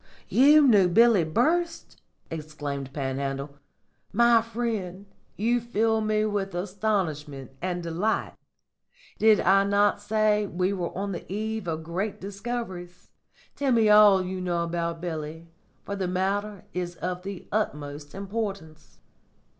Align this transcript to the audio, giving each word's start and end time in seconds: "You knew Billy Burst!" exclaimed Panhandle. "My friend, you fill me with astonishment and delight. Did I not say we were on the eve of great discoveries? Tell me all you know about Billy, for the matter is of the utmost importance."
"You 0.29 0.65
knew 0.67 0.87
Billy 0.87 1.23
Burst!" 1.23 2.01
exclaimed 2.31 2.91
Panhandle. 2.91 3.59
"My 4.11 4.41
friend, 4.41 5.05
you 5.37 5.61
fill 5.61 6.01
me 6.01 6.25
with 6.25 6.55
astonishment 6.55 7.51
and 7.61 7.83
delight. 7.83 8.33
Did 9.19 9.39
I 9.41 9.63
not 9.63 10.01
say 10.01 10.47
we 10.47 10.73
were 10.73 10.89
on 10.97 11.11
the 11.11 11.31
eve 11.31 11.67
of 11.67 11.83
great 11.83 12.19
discoveries? 12.19 13.11
Tell 13.55 13.71
me 13.73 13.89
all 13.89 14.23
you 14.25 14.41
know 14.41 14.63
about 14.63 15.01
Billy, 15.01 15.45
for 15.85 15.95
the 15.95 16.07
matter 16.07 16.63
is 16.73 16.95
of 16.95 17.21
the 17.21 17.47
utmost 17.51 18.15
importance." 18.15 18.97